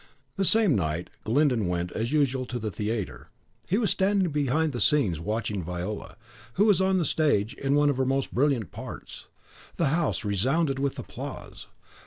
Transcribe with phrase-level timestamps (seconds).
[0.35, 3.29] The same night, Glyndon went, as usual, to the theatre.
[3.69, 6.15] He was standing behind the scenes watching Viola,
[6.53, 9.27] who was on the stage in one of her most brilliant parts.
[9.75, 11.67] The house resounded with applause.